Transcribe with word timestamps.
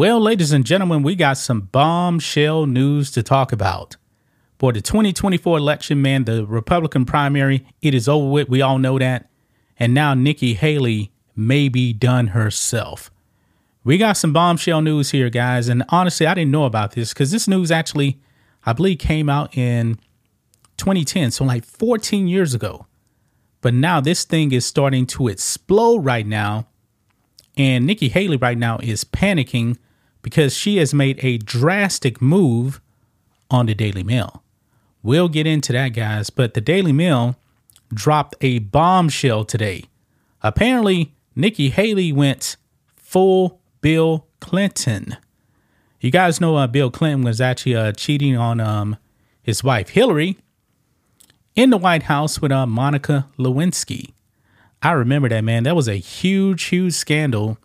Well, 0.00 0.18
ladies 0.18 0.50
and 0.50 0.64
gentlemen, 0.64 1.02
we 1.02 1.14
got 1.14 1.36
some 1.36 1.60
bombshell 1.60 2.64
news 2.64 3.10
to 3.10 3.22
talk 3.22 3.52
about. 3.52 3.98
For 4.58 4.72
the 4.72 4.80
2024 4.80 5.58
election, 5.58 6.00
man, 6.00 6.24
the 6.24 6.46
Republican 6.46 7.04
primary, 7.04 7.66
it 7.82 7.94
is 7.94 8.08
over 8.08 8.26
with. 8.26 8.48
We 8.48 8.62
all 8.62 8.78
know 8.78 8.98
that. 8.98 9.28
And 9.78 9.92
now 9.92 10.14
Nikki 10.14 10.54
Haley 10.54 11.12
may 11.36 11.68
be 11.68 11.92
done 11.92 12.28
herself. 12.28 13.10
We 13.84 13.98
got 13.98 14.14
some 14.14 14.32
bombshell 14.32 14.80
news 14.80 15.10
here, 15.10 15.28
guys. 15.28 15.68
And 15.68 15.84
honestly, 15.90 16.26
I 16.26 16.32
didn't 16.32 16.50
know 16.50 16.64
about 16.64 16.92
this 16.92 17.12
because 17.12 17.30
this 17.30 17.46
news 17.46 17.70
actually, 17.70 18.18
I 18.64 18.72
believe, 18.72 19.00
came 19.00 19.28
out 19.28 19.54
in 19.54 19.98
2010, 20.78 21.30
so 21.30 21.44
like 21.44 21.66
14 21.66 22.26
years 22.26 22.54
ago. 22.54 22.86
But 23.60 23.74
now 23.74 24.00
this 24.00 24.24
thing 24.24 24.52
is 24.52 24.64
starting 24.64 25.04
to 25.08 25.28
explode 25.28 26.06
right 26.06 26.26
now. 26.26 26.68
And 27.58 27.86
Nikki 27.86 28.08
Haley 28.08 28.38
right 28.38 28.56
now 28.56 28.78
is 28.78 29.04
panicking 29.04 29.76
because 30.22 30.56
she 30.56 30.76
has 30.78 30.92
made 30.92 31.18
a 31.22 31.38
drastic 31.38 32.20
move 32.20 32.80
on 33.50 33.66
the 33.66 33.74
Daily 33.74 34.02
Mail. 34.02 34.42
We'll 35.02 35.28
get 35.28 35.46
into 35.46 35.72
that, 35.72 35.88
guys. 35.90 36.30
But 36.30 36.54
the 36.54 36.60
Daily 36.60 36.92
Mail 36.92 37.36
dropped 37.92 38.36
a 38.40 38.58
bombshell 38.58 39.44
today. 39.44 39.84
Apparently, 40.42 41.14
Nikki 41.34 41.70
Haley 41.70 42.12
went 42.12 42.56
full 42.96 43.60
Bill 43.80 44.26
Clinton. 44.40 45.16
You 46.00 46.10
guys 46.10 46.40
know 46.40 46.56
uh, 46.56 46.66
Bill 46.66 46.90
Clinton 46.90 47.24
was 47.24 47.40
actually 47.40 47.74
uh, 47.74 47.92
cheating 47.92 48.36
on 48.36 48.60
um, 48.60 48.96
his 49.42 49.62
wife 49.62 49.90
Hillary 49.90 50.38
in 51.54 51.70
the 51.70 51.76
White 51.76 52.04
House 52.04 52.40
with 52.40 52.52
uh, 52.52 52.66
Monica 52.66 53.28
Lewinsky. 53.38 54.12
I 54.82 54.92
remember 54.92 55.28
that 55.28 55.44
man. 55.44 55.64
That 55.64 55.76
was 55.76 55.88
a 55.88 55.96
huge, 55.96 56.64
huge 56.64 56.94
scandal 56.94 57.58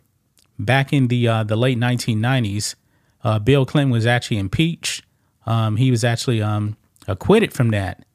back 0.58 0.94
in 0.94 1.08
the 1.08 1.28
uh, 1.28 1.44
the 1.44 1.56
late 1.56 1.78
1990s. 1.78 2.76
Uh, 3.24 3.40
Bill 3.40 3.66
Clinton 3.66 3.92
was 3.92 4.06
actually 4.06 4.38
impeached. 4.38 5.04
Um, 5.46 5.78
he 5.78 5.92
was 5.92 6.04
actually 6.04 6.42
um, 6.42 6.78
acquitted 7.08 7.54
from 7.54 7.70
that. 7.70 8.06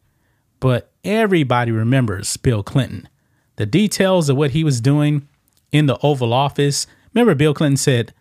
But 0.60 0.92
everybody 1.04 1.72
remembers 1.72 2.36
Bill 2.36 2.62
Clinton. 2.62 3.08
The 3.56 3.66
details 3.66 4.28
of 4.28 4.36
what 4.36 4.52
he 4.52 4.64
was 4.64 4.80
doing 4.80 5.28
in 5.72 5.86
the 5.86 5.98
Oval 6.02 6.32
Office. 6.32 6.86
Remember, 7.12 7.34
Bill 7.34 7.54
Clinton 7.54 7.76
said, 7.76 8.14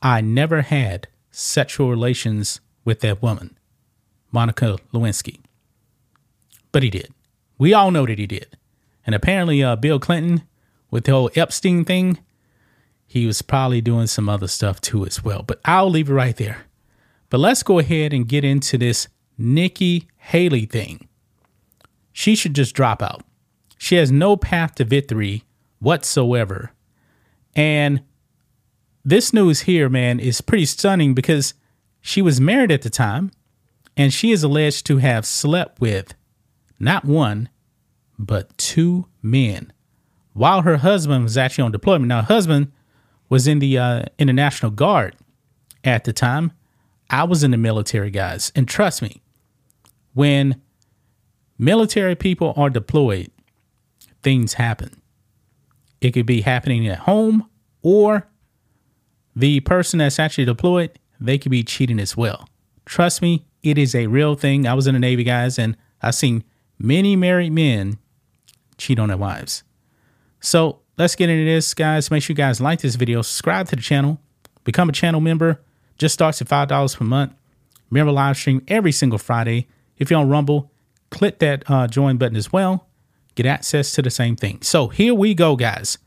I 0.00 0.20
never 0.20 0.62
had 0.62 1.08
sexual 1.30 1.88
relations 1.88 2.60
with 2.84 3.00
that 3.00 3.22
woman, 3.22 3.56
Monica 4.30 4.78
Lewinsky. 4.92 5.40
But 6.72 6.82
he 6.82 6.90
did. 6.90 7.12
We 7.58 7.72
all 7.72 7.90
know 7.90 8.06
that 8.06 8.18
he 8.18 8.26
did. 8.26 8.56
And 9.06 9.14
apparently, 9.14 9.62
uh, 9.62 9.76
Bill 9.76 10.00
Clinton, 10.00 10.42
with 10.90 11.04
the 11.04 11.12
whole 11.12 11.30
Epstein 11.34 11.84
thing, 11.84 12.18
he 13.12 13.26
was 13.26 13.42
probably 13.42 13.82
doing 13.82 14.06
some 14.06 14.26
other 14.26 14.48
stuff 14.48 14.80
too 14.80 15.04
as 15.04 15.22
well. 15.22 15.42
But 15.42 15.60
I'll 15.66 15.90
leave 15.90 16.08
it 16.08 16.14
right 16.14 16.34
there. 16.34 16.64
But 17.28 17.40
let's 17.40 17.62
go 17.62 17.78
ahead 17.78 18.14
and 18.14 18.26
get 18.26 18.42
into 18.42 18.78
this 18.78 19.06
Nikki 19.36 20.08
Haley 20.16 20.64
thing. 20.64 21.08
She 22.10 22.34
should 22.34 22.54
just 22.54 22.74
drop 22.74 23.02
out. 23.02 23.22
She 23.76 23.96
has 23.96 24.10
no 24.10 24.38
path 24.38 24.76
to 24.76 24.86
victory 24.86 25.44
whatsoever. 25.78 26.72
And 27.54 28.02
this 29.04 29.34
news 29.34 29.60
here, 29.60 29.90
man, 29.90 30.18
is 30.18 30.40
pretty 30.40 30.64
stunning 30.64 31.12
because 31.12 31.52
she 32.00 32.22
was 32.22 32.40
married 32.40 32.72
at 32.72 32.80
the 32.80 32.88
time 32.88 33.30
and 33.94 34.10
she 34.10 34.32
is 34.32 34.42
alleged 34.42 34.86
to 34.86 34.96
have 34.98 35.26
slept 35.26 35.82
with 35.82 36.14
not 36.80 37.04
one, 37.04 37.50
but 38.18 38.56
two 38.56 39.04
men 39.20 39.70
while 40.32 40.62
her 40.62 40.78
husband 40.78 41.24
was 41.24 41.36
actually 41.36 41.64
on 41.64 41.72
deployment. 41.72 42.08
Now, 42.08 42.22
husband 42.22 42.72
was 43.32 43.46
in 43.46 43.60
the 43.60 43.78
uh, 43.78 44.02
International 44.18 44.70
Guard 44.70 45.16
at 45.84 46.04
the 46.04 46.12
time. 46.12 46.52
I 47.08 47.24
was 47.24 47.42
in 47.42 47.50
the 47.50 47.56
military, 47.56 48.10
guys. 48.10 48.52
And 48.54 48.68
trust 48.68 49.00
me, 49.00 49.22
when 50.12 50.60
military 51.56 52.14
people 52.14 52.52
are 52.58 52.68
deployed, 52.68 53.30
things 54.22 54.52
happen. 54.52 55.00
It 56.02 56.10
could 56.10 56.26
be 56.26 56.42
happening 56.42 56.86
at 56.86 56.98
home 56.98 57.48
or 57.80 58.28
the 59.34 59.60
person 59.60 60.00
that's 60.00 60.18
actually 60.18 60.44
deployed, 60.44 60.90
they 61.18 61.38
could 61.38 61.50
be 61.50 61.64
cheating 61.64 62.00
as 62.00 62.14
well. 62.14 62.46
Trust 62.84 63.22
me, 63.22 63.46
it 63.62 63.78
is 63.78 63.94
a 63.94 64.08
real 64.08 64.34
thing. 64.34 64.66
I 64.66 64.74
was 64.74 64.86
in 64.86 64.92
the 64.92 65.00
Navy, 65.00 65.24
guys, 65.24 65.58
and 65.58 65.74
I've 66.02 66.16
seen 66.16 66.44
many 66.78 67.16
married 67.16 67.54
men 67.54 67.96
cheat 68.76 68.98
on 68.98 69.08
their 69.08 69.16
wives. 69.16 69.62
So 70.38 70.81
let's 70.98 71.14
get 71.14 71.30
into 71.30 71.44
this, 71.44 71.74
guys. 71.74 72.10
Make 72.10 72.22
sure 72.22 72.34
you 72.34 72.36
guys 72.36 72.60
like 72.60 72.80
this 72.80 72.94
video, 72.94 73.22
subscribe 73.22 73.68
to 73.68 73.76
the 73.76 73.82
channel, 73.82 74.20
become 74.64 74.88
a 74.88 74.92
channel 74.92 75.20
member. 75.20 75.60
Just 75.98 76.14
starts 76.14 76.40
at 76.40 76.48
$5 76.48 76.96
per 76.96 77.04
month. 77.04 77.32
Remember, 77.90 78.12
live 78.12 78.36
stream 78.36 78.62
every 78.66 78.92
single 78.92 79.18
Friday. 79.18 79.68
If 79.98 80.10
you're 80.10 80.18
on 80.18 80.28
Rumble, 80.28 80.70
click 81.10 81.38
that 81.40 81.70
uh, 81.70 81.86
join 81.86 82.16
button 82.16 82.36
as 82.36 82.52
well. 82.52 82.88
Get 83.34 83.46
access 83.46 83.92
to 83.92 84.02
the 84.02 84.10
same 84.10 84.34
thing. 84.34 84.62
So 84.62 84.88
here 84.88 85.14
we 85.14 85.34
go, 85.34 85.56
guys. 85.56 85.98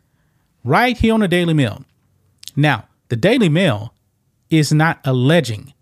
Right 0.64 0.98
here 0.98 1.14
on 1.14 1.20
the 1.20 1.28
Daily 1.28 1.54
Mail. 1.54 1.86
Now, 2.56 2.88
the 3.10 3.16
Daily 3.16 3.50
Mail 3.50 3.94
is 4.50 4.74
not 4.74 5.00
alleging. 5.06 5.74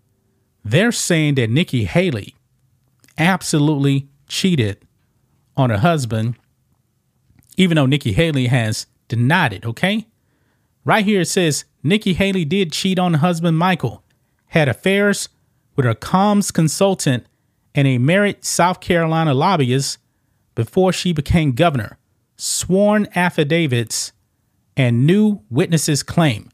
They're 0.64 0.92
saying 0.92 1.34
that 1.36 1.50
Nikki 1.50 1.84
Haley 1.84 2.34
absolutely 3.18 4.08
cheated 4.28 4.78
on 5.56 5.70
her 5.70 5.78
husband, 5.78 6.36
even 7.56 7.76
though 7.76 7.86
Nikki 7.86 8.12
Haley 8.12 8.46
has 8.46 8.86
denied 9.16 9.52
it, 9.52 9.64
okay? 9.64 10.06
Right 10.84 11.04
here 11.04 11.22
it 11.22 11.28
says 11.28 11.64
Nikki 11.82 12.14
Haley 12.14 12.44
did 12.44 12.72
cheat 12.72 12.98
on 12.98 13.14
husband 13.14 13.58
Michael, 13.58 14.02
had 14.46 14.68
affairs 14.68 15.28
with 15.76 15.86
her 15.86 15.94
comms 15.94 16.52
consultant 16.52 17.26
and 17.74 17.88
a 17.88 17.98
married 17.98 18.44
South 18.44 18.80
Carolina 18.80 19.34
lobbyist 19.34 19.98
before 20.54 20.92
she 20.92 21.12
became 21.12 21.52
governor. 21.52 21.98
Sworn 22.36 23.08
affidavits 23.14 24.12
and 24.76 25.06
new 25.06 25.40
witnesses 25.50 26.02
claim. 26.02 26.50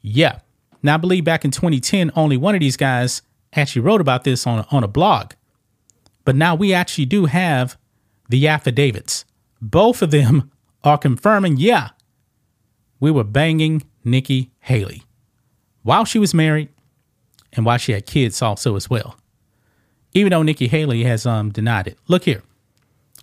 Yeah. 0.00 0.40
Now, 0.82 0.94
I 0.94 0.98
believe 0.98 1.24
back 1.24 1.44
in 1.44 1.50
2010, 1.50 2.10
only 2.14 2.36
one 2.36 2.54
of 2.54 2.60
these 2.60 2.76
guys 2.76 3.22
actually 3.54 3.82
wrote 3.82 4.00
about 4.00 4.24
this 4.24 4.46
on, 4.46 4.64
on 4.70 4.84
a 4.84 4.88
blog. 4.88 5.32
But 6.24 6.36
now 6.36 6.54
we 6.54 6.72
actually 6.72 7.06
do 7.06 7.26
have 7.26 7.76
the 8.28 8.48
affidavits. 8.48 9.24
Both 9.60 10.00
of 10.00 10.10
them 10.10 10.50
are 10.84 10.98
confirming, 10.98 11.56
yeah, 11.56 11.90
we 12.98 13.10
were 13.10 13.24
banging 13.24 13.82
Nikki 14.04 14.50
Haley 14.60 15.02
while 15.82 16.04
she 16.04 16.18
was 16.18 16.34
married 16.34 16.68
and 17.52 17.64
while 17.64 17.78
she 17.78 17.92
had 17.92 18.06
kids 18.06 18.42
also 18.42 18.76
as 18.76 18.88
well. 18.88 19.16
Even 20.12 20.30
though 20.30 20.42
Nikki 20.42 20.68
Haley 20.68 21.04
has 21.04 21.24
um, 21.24 21.50
denied 21.50 21.86
it. 21.86 21.98
Look 22.08 22.24
here. 22.24 22.42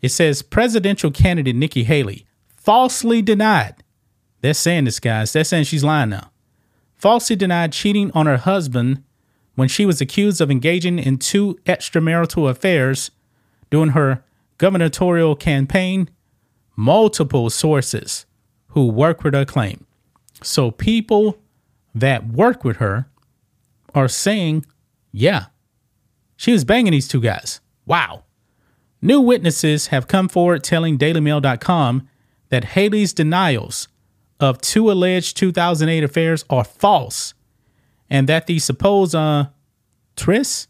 It 0.01 0.09
says 0.09 0.41
presidential 0.41 1.12
candidate 1.12 1.56
Nikki 1.56 1.84
Haley 1.84 2.25
falsely 2.56 3.22
denied. 3.22 3.84
They're 4.41 4.53
saying 4.53 4.85
this, 4.85 5.00
guys. 5.00 5.34
They're 5.34 5.44
saying 5.44 5.66
she's 5.66 5.84
lying 5.84 6.09
now. 6.09 6.31
Falsely 6.96 7.35
denied 7.35 7.73
cheating 7.73 8.12
on 8.13 8.25
her 8.25 8.38
husband 8.38 9.03
when 9.56 9.67
she 9.67 9.85
was 9.85 10.01
accused 10.01 10.40
of 10.40 10.51
engaging 10.51 11.00
in 11.00 11.17
two 11.17 11.56
extramarital 11.66 12.50
affairs 12.50 13.12
during 13.69 13.91
her 13.91 14.23
gubernatorial 14.57 15.35
campaign. 15.35 16.09
Multiple 16.78 17.50
sources 17.50 18.26
who 18.68 18.88
work 18.88 19.24
with 19.24 19.34
her 19.34 19.44
claim. 19.44 19.86
So 20.42 20.72
people 20.72 21.40
that 21.94 22.28
work 22.28 22.64
with 22.64 22.78
her 22.78 23.10
are 23.94 24.08
saying, 24.08 24.66
yeah, 25.12 25.48
she 26.36 26.52
was 26.52 26.64
banging 26.64 26.92
these 26.92 27.08
two 27.08 27.20
guys. 27.20 27.60
Wow. 27.86 28.24
New 29.02 29.20
witnesses 29.20 29.88
have 29.88 30.08
come 30.08 30.30
forward 30.30 30.64
telling 30.64 30.97
DailyMail.com 30.97 32.08
that 32.50 32.64
Haley's 32.64 33.14
denials 33.14 33.88
of 34.40 34.62
two 34.62 34.91
alleged 34.91 35.35
2008 35.38 36.03
affairs 36.03 36.46
are 36.50 36.64
false 36.64 37.34
and 38.09 38.30
that 38.30 38.47
the 38.47 38.59
supposed 38.59 39.16
uh, 39.16 39.47
trysts 40.16 40.68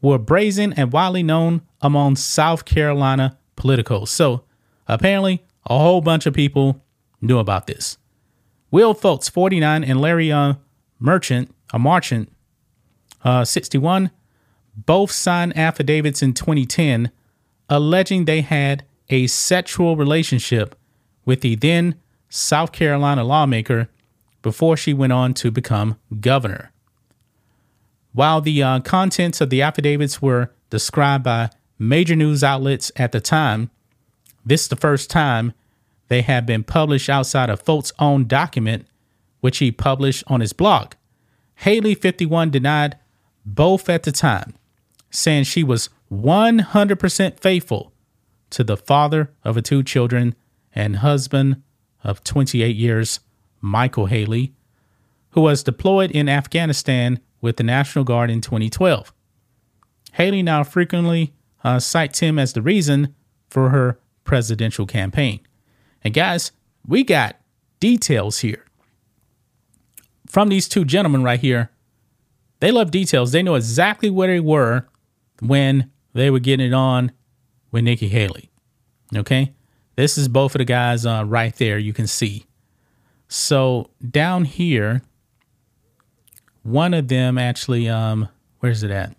were 0.00 0.18
brazen 0.18 0.72
and 0.74 0.92
widely 0.92 1.22
known 1.22 1.62
among 1.80 2.16
South 2.16 2.64
Carolina 2.64 3.38
politicals. 3.56 4.10
So 4.10 4.44
apparently, 4.88 5.44
a 5.66 5.78
whole 5.78 6.00
bunch 6.00 6.26
of 6.26 6.34
people 6.34 6.82
knew 7.20 7.38
about 7.38 7.66
this. 7.66 7.98
Will 8.70 8.94
Folks, 8.94 9.28
49, 9.28 9.84
and 9.84 10.00
Larry 10.00 10.32
uh, 10.32 10.54
Merchant, 10.98 11.54
a 11.72 11.78
merchant, 11.78 12.30
uh, 13.24 13.44
61, 13.44 14.10
both 14.76 15.10
signed 15.10 15.56
affidavits 15.56 16.22
in 16.22 16.34
2010 16.34 17.10
alleging 17.68 18.24
they 18.24 18.40
had 18.40 18.84
a 19.08 19.26
sexual 19.26 19.96
relationship 19.96 20.74
with 21.24 21.40
the 21.40 21.54
then 21.54 21.94
South 22.28 22.72
Carolina 22.72 23.24
lawmaker 23.24 23.88
before 24.42 24.76
she 24.76 24.92
went 24.92 25.12
on 25.12 25.34
to 25.34 25.50
become 25.50 25.98
governor. 26.20 26.72
While 28.12 28.40
the 28.40 28.62
uh, 28.62 28.80
contents 28.80 29.40
of 29.40 29.50
the 29.50 29.62
affidavits 29.62 30.20
were 30.20 30.52
described 30.70 31.24
by 31.24 31.50
major 31.78 32.14
news 32.14 32.44
outlets 32.44 32.92
at 32.96 33.12
the 33.12 33.20
time, 33.20 33.70
this 34.44 34.62
is 34.62 34.68
the 34.68 34.76
first 34.76 35.10
time 35.10 35.52
they 36.08 36.22
have 36.22 36.46
been 36.46 36.64
published 36.64 37.08
outside 37.08 37.50
of 37.50 37.62
Foltz's 37.62 37.92
own 37.98 38.26
document, 38.26 38.86
which 39.40 39.58
he 39.58 39.72
published 39.72 40.24
on 40.26 40.40
his 40.40 40.52
blog. 40.52 40.94
Haley, 41.56 41.94
51, 41.94 42.50
denied 42.50 42.98
both 43.44 43.88
at 43.88 44.02
the 44.02 44.12
time, 44.12 44.54
saying 45.10 45.44
she 45.44 45.62
was 45.62 45.88
100% 46.12 47.40
faithful 47.40 47.92
to 48.50 48.64
the 48.64 48.76
father 48.76 49.32
of 49.44 49.54
her 49.54 49.60
two 49.60 49.82
children 49.82 50.34
and 50.74 50.96
husband 50.96 51.62
of 52.02 52.22
28 52.24 52.76
years, 52.76 53.20
Michael 53.60 54.06
Haley, 54.06 54.54
who 55.30 55.40
was 55.40 55.62
deployed 55.62 56.10
in 56.10 56.28
Afghanistan 56.28 57.20
with 57.40 57.56
the 57.56 57.64
National 57.64 58.04
Guard 58.04 58.30
in 58.30 58.40
2012. 58.40 59.12
Haley 60.12 60.42
now 60.42 60.62
frequently 60.62 61.34
uh, 61.64 61.78
cites 61.78 62.20
him 62.20 62.38
as 62.38 62.52
the 62.52 62.62
reason 62.62 63.14
for 63.48 63.70
her 63.70 63.98
presidential 64.24 64.86
campaign. 64.86 65.40
And 66.02 66.12
guys, 66.12 66.52
we 66.86 67.04
got 67.04 67.36
details 67.80 68.40
here 68.40 68.64
from 70.26 70.48
these 70.48 70.68
two 70.68 70.84
gentlemen 70.84 71.22
right 71.22 71.40
here. 71.40 71.70
They 72.60 72.70
love 72.70 72.90
details. 72.90 73.32
They 73.32 73.42
know 73.42 73.54
exactly 73.54 74.10
where 74.10 74.28
they 74.28 74.40
were 74.40 74.86
when 75.40 75.90
they 76.12 76.30
were 76.30 76.40
getting 76.40 76.66
it 76.66 76.72
on 76.72 77.12
with 77.70 77.84
Nikki 77.84 78.08
Haley. 78.08 78.50
Okay. 79.14 79.54
This 79.96 80.18
is 80.18 80.28
both 80.28 80.54
of 80.54 80.58
the 80.58 80.64
guys 80.64 81.06
uh, 81.06 81.24
right 81.26 81.54
there. 81.56 81.78
You 81.78 81.92
can 81.92 82.06
see. 82.06 82.46
So 83.28 83.90
down 84.08 84.44
here, 84.44 85.02
one 86.62 86.94
of 86.94 87.08
them 87.08 87.38
actually, 87.38 87.88
um, 87.88 88.28
where's 88.60 88.82
it 88.82 88.90
at? 88.90 89.16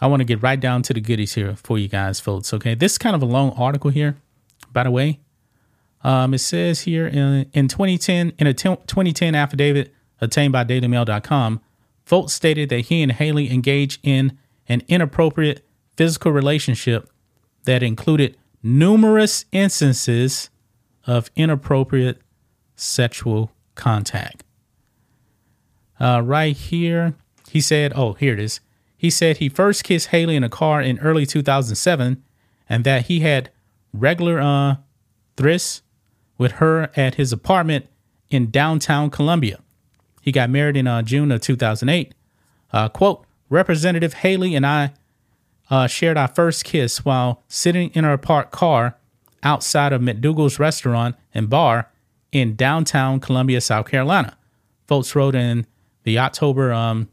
I 0.00 0.06
want 0.06 0.20
to 0.20 0.24
get 0.24 0.42
right 0.42 0.58
down 0.58 0.82
to 0.82 0.94
the 0.94 1.00
goodies 1.00 1.34
here 1.34 1.54
for 1.56 1.78
you 1.78 1.88
guys, 1.88 2.20
folks. 2.20 2.54
Okay. 2.54 2.74
This 2.74 2.92
is 2.92 2.98
kind 2.98 3.14
of 3.14 3.22
a 3.22 3.26
long 3.26 3.50
article 3.52 3.90
here, 3.90 4.16
by 4.72 4.84
the 4.84 4.90
way. 4.90 5.20
Um, 6.02 6.32
it 6.32 6.38
says 6.38 6.80
here 6.80 7.06
in, 7.06 7.50
in 7.52 7.68
2010, 7.68 8.32
in 8.38 8.46
a 8.46 8.54
t- 8.54 8.68
2010 8.86 9.34
affidavit 9.34 9.92
obtained 10.20 10.52
by 10.52 10.64
DailyMail.com, 10.64 11.60
Folks 12.10 12.32
stated 12.32 12.70
that 12.70 12.86
he 12.86 13.04
and 13.04 13.12
Haley 13.12 13.52
engaged 13.52 14.00
in 14.02 14.36
an 14.68 14.82
inappropriate 14.88 15.64
physical 15.96 16.32
relationship 16.32 17.08
that 17.66 17.84
included 17.84 18.36
numerous 18.64 19.44
instances 19.52 20.50
of 21.06 21.30
inappropriate 21.36 22.20
sexual 22.74 23.52
contact. 23.76 24.42
Uh, 26.00 26.20
right 26.24 26.56
here, 26.56 27.14
he 27.48 27.60
said, 27.60 27.92
oh, 27.94 28.14
here 28.14 28.32
it 28.32 28.40
is. 28.40 28.58
He 29.00 29.08
said 29.08 29.38
he 29.38 29.48
first 29.48 29.82
kissed 29.82 30.08
Haley 30.08 30.36
in 30.36 30.44
a 30.44 30.50
car 30.50 30.82
in 30.82 30.98
early 30.98 31.24
2007 31.24 32.22
and 32.68 32.84
that 32.84 33.06
he 33.06 33.20
had 33.20 33.48
regular 33.94 34.38
uh, 34.38 34.76
with 36.36 36.52
her 36.52 36.90
at 36.94 37.14
his 37.14 37.32
apartment 37.32 37.86
in 38.28 38.50
downtown 38.50 39.08
Columbia. 39.08 39.60
He 40.20 40.30
got 40.30 40.50
married 40.50 40.76
in 40.76 40.86
uh, 40.86 41.00
June 41.00 41.32
of 41.32 41.40
2008. 41.40 42.14
Uh, 42.74 42.90
quote, 42.90 43.24
Representative 43.48 44.12
Haley 44.12 44.54
and 44.54 44.66
I 44.66 44.92
uh, 45.70 45.86
shared 45.86 46.18
our 46.18 46.28
first 46.28 46.66
kiss 46.66 47.02
while 47.02 47.42
sitting 47.48 47.88
in 47.94 48.04
our 48.04 48.18
parked 48.18 48.52
car 48.52 48.98
outside 49.42 49.94
of 49.94 50.02
McDougal's 50.02 50.58
restaurant 50.58 51.16
and 51.32 51.48
bar 51.48 51.90
in 52.32 52.54
downtown 52.54 53.18
Columbia, 53.18 53.62
South 53.62 53.88
Carolina. 53.88 54.36
Folks 54.86 55.14
wrote 55.14 55.34
in 55.34 55.66
the 56.02 56.18
October 56.18 56.70
um, 56.70 57.08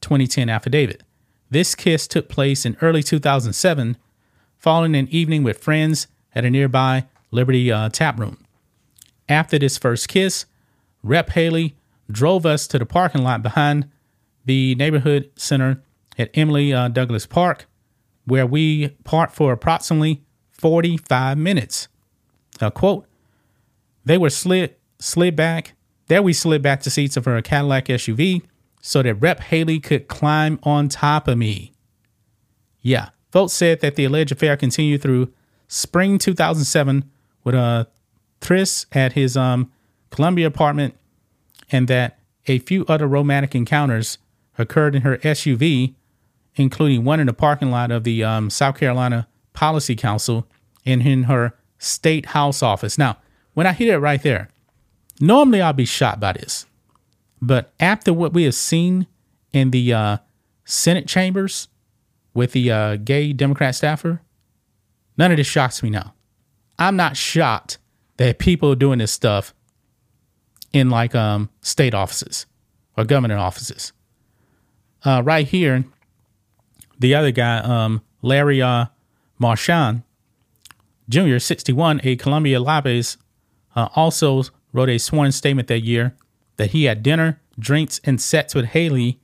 2010 0.00 0.48
affidavit. 0.48 1.04
This 1.50 1.74
kiss 1.74 2.06
took 2.06 2.28
place 2.28 2.66
in 2.66 2.76
early 2.82 3.02
2007, 3.02 3.96
following 4.58 4.94
an 4.94 5.08
evening 5.08 5.42
with 5.42 5.58
friends 5.58 6.06
at 6.34 6.44
a 6.44 6.50
nearby 6.50 7.06
Liberty 7.30 7.70
uh, 7.72 7.88
tap 7.88 8.18
room. 8.18 8.44
After 9.28 9.58
this 9.58 9.78
first 9.78 10.08
kiss, 10.08 10.46
Rep 11.02 11.30
Haley 11.30 11.76
drove 12.10 12.44
us 12.44 12.66
to 12.68 12.78
the 12.78 12.86
parking 12.86 13.22
lot 13.22 13.42
behind 13.42 13.90
the 14.44 14.74
neighborhood 14.74 15.30
center 15.36 15.82
at 16.18 16.30
Emily 16.34 16.72
uh, 16.72 16.88
Douglas 16.88 17.26
Park, 17.26 17.66
where 18.24 18.46
we 18.46 18.88
parked 19.04 19.34
for 19.34 19.52
approximately 19.52 20.22
45 20.52 21.38
minutes. 21.38 21.88
Quote, 22.74 23.06
they 24.04 24.18
were 24.18 24.30
slid 24.30 24.74
slid 24.98 25.36
back. 25.36 25.74
There 26.08 26.22
we 26.22 26.32
slid 26.32 26.62
back 26.62 26.80
to 26.82 26.90
seats 26.90 27.16
of 27.16 27.26
her 27.26 27.40
Cadillac 27.40 27.86
SUV 27.86 28.42
so 28.88 29.02
that 29.02 29.16
Rep 29.16 29.40
Haley 29.40 29.80
could 29.80 30.08
climb 30.08 30.58
on 30.62 30.88
top 30.88 31.28
of 31.28 31.36
me. 31.36 31.72
Yeah, 32.80 33.10
Folks 33.30 33.52
said 33.52 33.80
that 33.80 33.96
the 33.96 34.06
alleged 34.06 34.32
affair 34.32 34.56
continued 34.56 35.02
through 35.02 35.30
spring 35.66 36.16
2007 36.16 37.04
with 37.44 37.54
a 37.54 37.86
Tris 38.40 38.86
at 38.92 39.12
his 39.12 39.36
um, 39.36 39.70
Columbia 40.08 40.46
apartment, 40.46 40.96
and 41.70 41.86
that 41.88 42.18
a 42.46 42.60
few 42.60 42.86
other 42.88 43.06
romantic 43.06 43.54
encounters 43.54 44.16
occurred 44.56 44.94
in 44.94 45.02
her 45.02 45.18
SUV, 45.18 45.94
including 46.54 47.04
one 47.04 47.20
in 47.20 47.26
the 47.26 47.34
parking 47.34 47.70
lot 47.70 47.90
of 47.90 48.04
the 48.04 48.24
um, 48.24 48.48
South 48.48 48.78
Carolina 48.78 49.28
Policy 49.52 49.96
Council 49.96 50.46
and 50.86 51.06
in 51.06 51.24
her 51.24 51.52
state 51.78 52.26
house 52.26 52.62
office. 52.62 52.96
Now, 52.96 53.18
when 53.52 53.66
I 53.66 53.74
hear 53.74 53.96
it 53.96 53.98
right 53.98 54.22
there, 54.22 54.48
normally 55.20 55.60
I'll 55.60 55.74
be 55.74 55.84
shocked 55.84 56.20
by 56.20 56.32
this. 56.32 56.64
But 57.40 57.72
after 57.78 58.12
what 58.12 58.32
we 58.32 58.44
have 58.44 58.54
seen 58.54 59.06
in 59.52 59.70
the 59.70 59.92
uh, 59.92 60.18
Senate 60.64 61.06
chambers 61.06 61.68
with 62.34 62.52
the 62.52 62.70
uh, 62.70 62.96
gay 62.96 63.32
Democrat 63.32 63.74
staffer, 63.74 64.22
none 65.16 65.30
of 65.30 65.36
this 65.36 65.46
shocks 65.46 65.82
me 65.82 65.90
now. 65.90 66.14
I'm 66.78 66.96
not 66.96 67.16
shocked 67.16 67.78
that 68.16 68.38
people 68.38 68.72
are 68.72 68.76
doing 68.76 68.98
this 68.98 69.12
stuff 69.12 69.54
in 70.72 70.90
like 70.90 71.14
um, 71.14 71.50
state 71.60 71.94
offices 71.94 72.46
or 72.96 73.04
government 73.04 73.40
offices. 73.40 73.92
Uh, 75.04 75.22
right 75.24 75.46
here, 75.46 75.84
the 76.98 77.14
other 77.14 77.30
guy, 77.30 77.58
um, 77.58 78.02
Larry 78.22 78.60
uh, 78.60 78.86
Marchant 79.38 80.02
Jr., 81.08 81.38
61, 81.38 82.00
a 82.04 82.16
Columbia 82.16 82.60
Lobbies, 82.60 83.16
uh, 83.74 83.88
also 83.94 84.42
wrote 84.72 84.90
a 84.90 84.98
sworn 84.98 85.32
statement 85.32 85.68
that 85.68 85.80
year 85.80 86.14
that 86.58 86.72
he 86.72 86.84
had 86.84 87.02
dinner, 87.02 87.40
drinks, 87.58 88.00
and 88.04 88.20
sex 88.20 88.54
with 88.54 88.66
Haley 88.66 89.18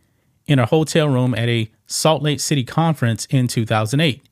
in 0.47 0.59
a 0.59 0.67
hotel 0.67 1.09
room 1.09 1.35
at 1.35 1.49
a 1.49 1.71
Salt 1.87 2.23
Lake 2.23 2.41
City 2.41 2.65
conference 2.65 3.27
in 3.27 3.47
2008. 3.47 4.23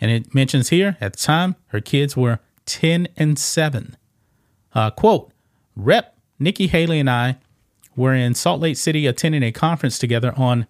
And 0.00 0.10
it 0.10 0.34
mentions 0.34 0.70
here 0.70 0.96
at 1.00 1.12
the 1.12 1.18
time 1.18 1.56
her 1.68 1.80
kids 1.80 2.16
were 2.16 2.40
10 2.64 3.08
and 3.16 3.38
7. 3.38 3.96
Uh, 4.74 4.90
quote, 4.90 5.32
Rep 5.76 6.16
Nikki 6.38 6.68
Haley 6.68 7.00
and 7.00 7.10
I 7.10 7.36
were 7.96 8.14
in 8.14 8.34
Salt 8.34 8.60
Lake 8.60 8.76
City 8.76 9.06
attending 9.06 9.42
a 9.42 9.52
conference 9.52 9.98
together 9.98 10.32
on 10.36 10.66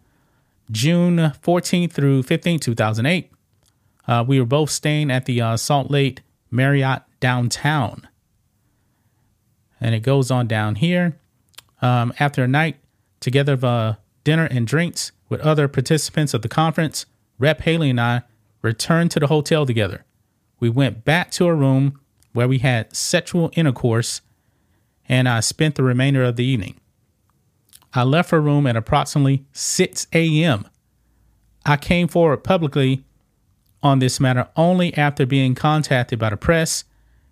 June 0.70 1.18
14th 1.42 1.92
through 1.92 2.22
15th, 2.22 2.62
2008. 2.62 3.30
Uh, 4.08 4.24
we 4.26 4.40
were 4.40 4.46
both 4.46 4.70
staying 4.70 5.10
at 5.10 5.26
the 5.26 5.40
uh, 5.40 5.56
Salt 5.56 5.90
Lake 5.90 6.22
Marriott 6.50 7.02
downtown. 7.20 8.08
And 9.80 9.94
it 9.94 10.00
goes 10.00 10.30
on 10.30 10.46
down 10.46 10.76
here. 10.76 11.19
Um, 11.82 12.12
after 12.20 12.44
a 12.44 12.48
night 12.48 12.76
together 13.20 13.54
of 13.54 13.64
uh, 13.64 13.94
dinner 14.24 14.46
and 14.46 14.66
drinks 14.66 15.12
with 15.28 15.40
other 15.40 15.68
participants 15.68 16.34
of 16.34 16.42
the 16.42 16.48
conference, 16.48 17.06
Rep 17.38 17.62
Haley 17.62 17.90
and 17.90 18.00
I 18.00 18.22
returned 18.62 19.10
to 19.12 19.20
the 19.20 19.28
hotel 19.28 19.64
together. 19.64 20.04
We 20.58 20.68
went 20.68 21.04
back 21.04 21.30
to 21.32 21.46
a 21.46 21.54
room 21.54 21.98
where 22.32 22.48
we 22.48 22.58
had 22.58 22.94
sexual 22.94 23.50
intercourse, 23.54 24.20
and 25.08 25.28
I 25.28 25.40
spent 25.40 25.74
the 25.74 25.82
remainder 25.82 26.22
of 26.22 26.36
the 26.36 26.44
evening. 26.44 26.78
I 27.92 28.04
left 28.04 28.30
her 28.30 28.40
room 28.40 28.66
at 28.66 28.76
approximately 28.76 29.44
6 29.52 30.06
a.m. 30.12 30.68
I 31.66 31.76
came 31.76 32.08
forward 32.08 32.44
publicly 32.44 33.04
on 33.82 33.98
this 33.98 34.20
matter 34.20 34.48
only 34.56 34.96
after 34.96 35.26
being 35.26 35.54
contacted 35.54 36.18
by 36.18 36.30
the 36.30 36.36
press 36.36 36.84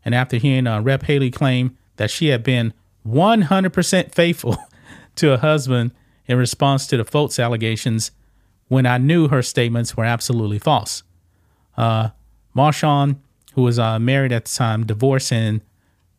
and 0.05 0.14
after 0.14 0.37
hearing 0.37 0.67
uh, 0.67 0.81
Rep 0.81 1.05
Haley 1.05 1.31
claim 1.31 1.76
that 1.97 2.11
she 2.11 2.28
had 2.28 2.43
been 2.43 2.73
100% 3.09 4.15
faithful 4.15 4.57
to 5.17 5.33
a 5.33 5.38
husband 5.38 5.93
in 6.27 6.38
response 6.38 6.87
to 6.87 6.97
the 6.97 7.05
Folks 7.05 7.38
allegations 7.38 8.11
when 8.69 8.87
I 8.87 8.99
knew 8.99 9.29
her 9.29 9.43
statements 9.43 9.97
were 9.97 10.05
absolutely 10.05 10.59
false. 10.59 11.03
Uh, 11.77 12.11
Marchant 12.55 13.19
who 13.59 13.62
was 13.65 13.77
uh, 13.77 13.99
married 13.99 14.31
at 14.31 14.45
the 14.45 14.55
time, 14.55 14.87
divorced 14.87 15.33
in 15.33 15.61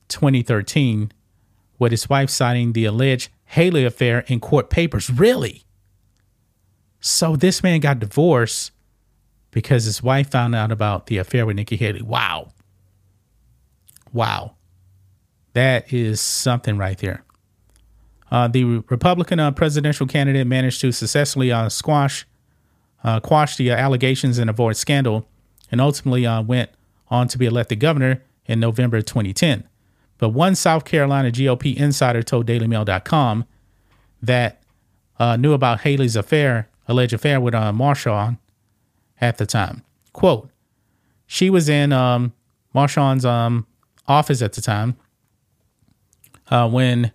2013, 0.10 1.10
with 1.78 1.92
his 1.92 2.10
wife 2.10 2.30
citing 2.30 2.74
the 2.74 2.84
alleged 2.84 3.30
Haley 3.46 3.86
affair 3.86 4.26
in 4.28 4.42
court 4.42 4.70
papers. 4.70 5.10
Really? 5.10 5.64
So 7.00 7.38
this 7.38 7.64
man 7.64 7.80
got 7.80 8.00
divorced 8.00 8.74
because 9.52 9.86
his 9.86 10.04
wife 10.04 10.30
found 10.30 10.54
out 10.54 10.70
about 10.70 11.06
the 11.06 11.18
affair 11.18 11.46
with 11.46 11.56
Nikki 11.56 11.78
Haley. 11.78 12.02
Wow. 12.02 12.52
Wow. 14.12 14.56
That 15.54 15.92
is 15.92 16.22
something 16.22 16.78
right 16.78 16.98
there. 16.98 17.24
Uh, 18.32 18.48
the 18.48 18.64
Republican 18.64 19.40
uh, 19.40 19.52
presidential 19.52 20.06
candidate 20.06 20.46
managed 20.46 20.82
to 20.82 20.92
successfully 20.92 21.52
uh, 21.52 21.70
squash, 21.70 22.28
uh, 23.04 23.20
quash 23.20 23.58
the 23.58 23.72
allegations 23.72 24.38
and 24.38 24.50
avoid 24.50 24.78
scandal, 24.78 25.28
and 25.72 25.82
ultimately 25.82 26.26
uh, 26.26 26.42
went 26.42 26.70
on 27.10 27.28
to 27.28 27.38
be 27.38 27.46
elected 27.46 27.80
governor 27.80 28.22
in 28.46 28.60
November 28.60 29.02
2010. 29.02 29.64
But 30.20 30.30
one 30.30 30.54
South 30.54 30.86
Carolina 30.86 31.32
GOP 31.32 31.76
insider 31.76 32.22
told 32.22 32.46
DailyMail.com 32.46 33.46
that 34.22 34.62
uh, 35.18 35.38
knew 35.38 35.54
about 35.54 35.82
Haley's 35.82 36.16
affair, 36.16 36.70
alleged 36.88 37.14
affair 37.14 37.40
with 37.40 37.56
uh, 37.56 37.72
Marshawn 37.72 38.38
at 39.20 39.38
the 39.38 39.46
time. 39.46 39.84
Quote, 40.14 40.50
she 41.26 41.50
was 41.50 41.70
in 41.70 41.94
um, 41.94 42.34
Marshawn's 42.76 43.26
um, 43.26 43.66
office 44.08 44.42
at 44.42 44.54
the 44.54 44.62
time 44.62 44.98
uh, 46.50 46.70
when 46.70 47.12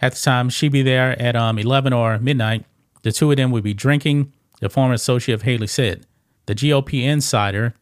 at 0.00 0.14
the 0.14 0.20
time 0.20 0.50
she'd 0.50 0.72
be 0.72 0.82
there 0.82 1.20
at 1.20 1.36
um, 1.36 1.58
11 1.58 1.92
or 1.92 2.18
midnight. 2.18 2.66
The 3.02 3.12
two 3.12 3.30
of 3.30 3.36
them 3.36 3.50
would 3.52 3.64
be 3.64 3.74
drinking, 3.74 4.32
the 4.60 4.68
former 4.68 4.94
associate 4.94 5.34
of 5.34 5.42
Haley 5.42 5.68
said. 5.68 6.06
The 6.46 6.54
GOP 6.54 7.02
insider 7.04 7.74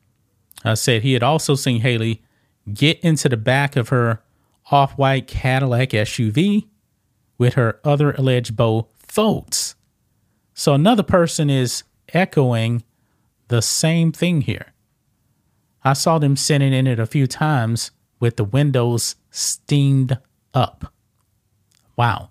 uh, 0.64 0.74
said 0.74 1.02
he 1.02 1.14
had 1.14 1.22
also 1.22 1.54
seen 1.54 1.80
Haley 1.80 2.22
get 2.72 3.00
into 3.00 3.28
the 3.28 3.36
back 3.36 3.74
of 3.74 3.88
her 3.88 4.22
off 4.70 4.92
white 4.92 5.26
Cadillac 5.26 5.90
SUV 5.90 6.68
with 7.38 7.54
her 7.54 7.80
other 7.84 8.12
alleged 8.12 8.56
beau 8.56 8.88
Folks. 8.98 9.74
So 10.54 10.72
another 10.72 11.02
person 11.02 11.50
is 11.50 11.82
echoing 12.14 12.84
the 13.48 13.60
same 13.60 14.12
thing 14.12 14.42
here. 14.42 14.72
I 15.82 15.94
saw 15.94 16.20
them 16.20 16.36
sitting 16.36 16.72
in 16.72 16.86
it 16.86 17.00
a 17.00 17.06
few 17.06 17.26
times 17.26 17.90
with 18.20 18.36
the 18.36 18.44
windows 18.44 19.16
steamed 19.30 20.18
up. 20.54 20.92
Wow. 21.96 22.30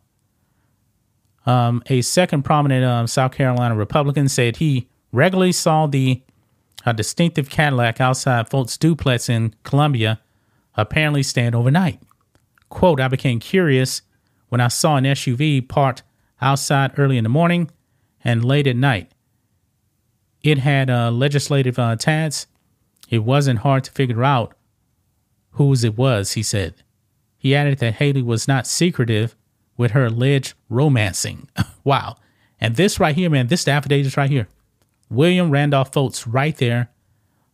Um, 1.46 1.82
a 1.88 2.02
second 2.02 2.44
prominent 2.44 2.86
um, 2.86 3.08
South 3.08 3.32
Carolina 3.32 3.76
Republican 3.76 4.30
said 4.30 4.58
he 4.58 4.88
regularly 5.12 5.52
saw 5.52 5.88
the 5.88 6.22
a 6.86 6.94
distinctive 6.94 7.50
Cadillac 7.50 8.00
outside 8.00 8.50
Folt's 8.50 8.78
duplex 8.78 9.28
in 9.28 9.54
Columbia 9.64 10.22
apparently 10.76 11.24
stand 11.24 11.54
overnight. 11.54 12.00
Quote, 12.70 13.02
I 13.02 13.08
became 13.08 13.40
curious 13.40 14.02
when 14.48 14.62
I 14.62 14.70
saw 14.70 14.96
an 14.96 15.04
SUV 15.04 15.68
parked 15.68 16.04
outside 16.42 16.98
early 16.98 17.18
in 17.18 17.24
the 17.24 17.30
morning 17.30 17.70
and 18.24 18.46
late 18.46 18.68
at 18.68 18.76
night. 18.76 19.12
It 20.42 20.60
had 20.60 20.90
uh, 20.90 21.12
legislative 21.12 21.78
uh, 21.78 21.96
tags. 21.96 22.48
It 23.10 23.20
wasn't 23.20 23.60
hard 23.60 23.84
to 23.86 23.92
figure 23.92 24.24
out 24.24 24.56
whose 25.52 25.84
it 25.84 25.98
was, 25.98 26.34
he 26.34 26.44
said. 26.44 26.76
He 27.40 27.56
added 27.56 27.80
that 27.80 27.96
Haley 27.96 28.22
was 28.22 28.48
not 28.48 28.68
secretive 28.68 29.36
with 29.78 29.92
her 29.92 30.06
alleged 30.06 30.54
romancing. 30.70 31.50
wow. 31.86 32.18
And 32.60 32.76
this 32.76 33.00
right 33.00 33.16
here, 33.16 33.30
man, 33.30 33.48
this 33.48 33.66
affidavit 33.68 34.06
is 34.06 34.18
right 34.18 34.30
here. 34.30 34.50
William 35.10 35.50
Randolph 35.50 35.94
Folks 35.94 36.28
right 36.28 36.56
there, 36.58 36.92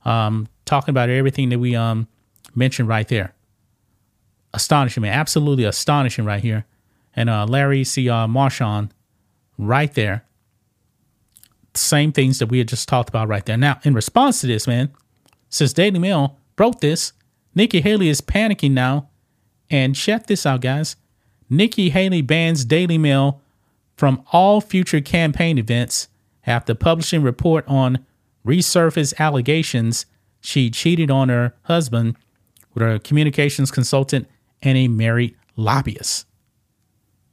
um, 0.04 0.48
talking 0.66 0.92
about 0.92 1.10
everything 1.10 1.50
that 1.50 1.60
we 1.60 1.76
um, 1.76 2.08
mentioned 2.56 2.90
right 2.90 3.08
there. 3.08 3.34
Astonishing, 4.54 5.04
man. 5.04 5.14
Absolutely 5.14 5.66
astonishing 5.66 6.26
right 6.26 6.42
here. 6.42 6.66
And 7.16 7.30
uh, 7.30 7.46
Larry 7.46 7.84
C. 7.84 8.10
Uh, 8.10 8.26
Marshawn 8.26 8.90
right 9.58 9.94
there. 9.94 10.26
Same 11.76 12.12
things 12.12 12.40
that 12.40 12.48
we 12.48 12.58
had 12.58 12.68
just 12.68 12.90
talked 12.90 13.10
about 13.10 13.28
right 13.28 13.46
there. 13.46 13.58
Now, 13.58 13.80
in 13.84 13.94
response 13.94 14.42
to 14.42 14.48
this, 14.48 14.66
man, 14.66 14.92
since 15.50 15.74
Daily 15.74 16.00
Mail 16.00 16.40
broke 16.56 16.80
this, 16.80 17.14
Nikki 17.54 17.82
Haley 17.82 18.10
is 18.10 18.20
panicking 18.20 18.72
now. 18.72 19.10
And 19.70 19.96
check 19.96 20.28
this 20.28 20.46
out, 20.46 20.62
guys. 20.62 20.96
Nikki 21.50 21.90
Haley 21.90 22.22
bans 22.22 22.66
Daily 22.66 22.98
Mail 22.98 23.42
from 23.96 24.24
all 24.32 24.62
future 24.62 25.02
campaign 25.02 25.58
events 25.58 26.08
after 26.46 26.76
publishing 26.76 27.24
report 27.24 27.66
on 27.68 28.06
resurfaced 28.46 29.18
allegations 29.18 30.06
she 30.42 30.70
cheated 30.70 31.10
on 31.10 31.30
her 31.30 31.54
husband 31.64 32.16
with 32.74 32.84
a 32.84 33.00
communications 33.00 33.72
consultant 33.72 34.28
and 34.62 34.78
a 34.78 34.88
married 34.88 35.36
lobbyist. 35.56 36.28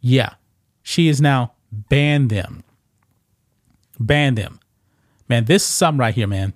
Yeah, 0.01 0.35
she 0.83 1.09
is 1.09 1.21
now 1.21 1.53
banned 1.71 2.31
them. 2.31 2.65
Ban 4.01 4.35
them. 4.35 4.61
Man, 5.29 5.45
this 5.45 5.63
is 5.63 5.69
something 5.69 5.99
right 5.99 6.15
here, 6.15 6.27
man. 6.27 6.55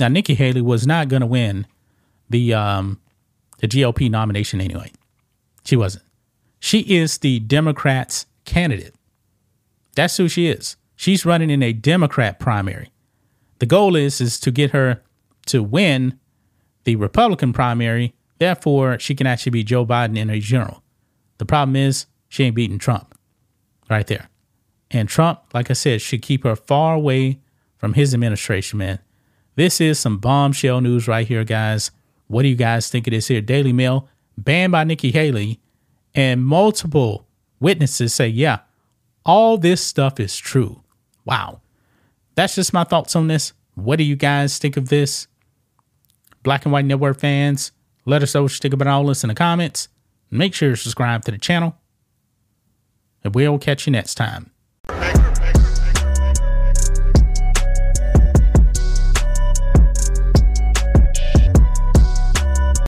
Now, 0.00 0.08
Nikki 0.08 0.34
Haley 0.34 0.62
was 0.62 0.86
not 0.86 1.08
going 1.08 1.20
to 1.20 1.26
win 1.26 1.66
the 2.30 2.54
um, 2.54 3.00
the 3.58 3.68
GOP 3.68 4.10
nomination 4.10 4.60
anyway. 4.60 4.90
She 5.68 5.76
wasn't. 5.76 6.04
She 6.60 6.78
is 6.96 7.18
the 7.18 7.40
Democrats' 7.40 8.24
candidate. 8.46 8.94
That's 9.94 10.16
who 10.16 10.26
she 10.26 10.46
is. 10.46 10.78
She's 10.96 11.26
running 11.26 11.50
in 11.50 11.62
a 11.62 11.74
Democrat 11.74 12.40
primary. 12.40 12.90
The 13.58 13.66
goal 13.66 13.94
is 13.94 14.18
is 14.18 14.40
to 14.40 14.50
get 14.50 14.70
her 14.70 15.02
to 15.48 15.62
win 15.62 16.18
the 16.84 16.96
Republican 16.96 17.52
primary. 17.52 18.14
Therefore, 18.38 18.98
she 18.98 19.14
can 19.14 19.26
actually 19.26 19.50
be 19.50 19.62
Joe 19.62 19.84
Biden 19.84 20.16
in 20.16 20.30
a 20.30 20.40
general. 20.40 20.82
The 21.36 21.44
problem 21.44 21.76
is 21.76 22.06
she 22.30 22.44
ain't 22.44 22.56
beating 22.56 22.78
Trump 22.78 23.14
right 23.90 24.06
there. 24.06 24.30
And 24.90 25.06
Trump, 25.06 25.42
like 25.52 25.68
I 25.68 25.74
said, 25.74 26.00
should 26.00 26.22
keep 26.22 26.44
her 26.44 26.56
far 26.56 26.94
away 26.94 27.40
from 27.76 27.92
his 27.92 28.14
administration, 28.14 28.78
man. 28.78 29.00
This 29.54 29.82
is 29.82 29.98
some 29.98 30.16
bombshell 30.16 30.80
news 30.80 31.06
right 31.06 31.28
here, 31.28 31.44
guys. 31.44 31.90
What 32.26 32.40
do 32.40 32.48
you 32.48 32.56
guys 32.56 32.88
think 32.88 33.06
of 33.06 33.10
this 33.10 33.28
here? 33.28 33.42
Daily 33.42 33.74
Mail, 33.74 34.08
banned 34.44 34.72
by 34.72 34.84
Nikki 34.84 35.10
Haley, 35.10 35.60
and 36.14 36.44
multiple 36.44 37.26
witnesses 37.60 38.14
say, 38.14 38.28
yeah, 38.28 38.60
all 39.26 39.58
this 39.58 39.84
stuff 39.84 40.18
is 40.18 40.36
true. 40.36 40.82
Wow. 41.24 41.60
That's 42.34 42.54
just 42.54 42.72
my 42.72 42.84
thoughts 42.84 43.14
on 43.16 43.26
this. 43.26 43.52
What 43.74 43.96
do 43.96 44.04
you 44.04 44.16
guys 44.16 44.58
think 44.58 44.76
of 44.76 44.88
this? 44.88 45.26
Black 46.42 46.64
and 46.64 46.72
White 46.72 46.84
Network 46.84 47.18
fans, 47.18 47.72
let 48.06 48.22
us 48.22 48.34
know 48.34 48.42
what 48.42 48.52
you 48.52 48.58
think 48.58 48.74
about 48.74 48.88
all 48.88 49.06
this 49.06 49.24
in 49.24 49.28
the 49.28 49.34
comments. 49.34 49.88
Make 50.30 50.54
sure 50.54 50.70
to 50.70 50.76
subscribe 50.76 51.24
to 51.24 51.32
the 51.32 51.38
channel. 51.38 51.76
And 53.22 53.34
we'll 53.34 53.58
catch 53.58 53.86
you 53.86 53.92
next 53.92 54.14
time. 54.14 54.50